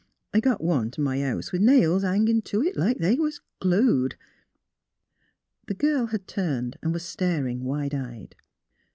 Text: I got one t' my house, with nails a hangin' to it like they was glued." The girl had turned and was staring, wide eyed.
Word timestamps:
I 0.33 0.39
got 0.39 0.63
one 0.63 0.89
t' 0.89 0.99
my 0.99 1.19
house, 1.21 1.51
with 1.51 1.61
nails 1.61 2.03
a 2.03 2.07
hangin' 2.07 2.41
to 2.45 2.63
it 2.63 2.75
like 2.75 2.97
they 2.97 3.13
was 3.19 3.39
glued." 3.59 4.15
The 5.67 5.75
girl 5.75 6.07
had 6.07 6.27
turned 6.27 6.79
and 6.81 6.91
was 6.91 7.03
staring, 7.03 7.63
wide 7.63 7.93
eyed. 7.93 8.35